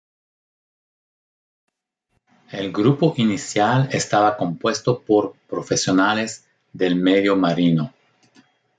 El 2.51 2.71
grupo 2.71 3.13
inicial 3.17 3.87
estaba 3.91 4.35
compuesto 4.35 4.99
por 4.99 5.35
profesionales 5.47 6.43
del 6.73 6.95
medio 6.95 7.35
marino. 7.35 7.93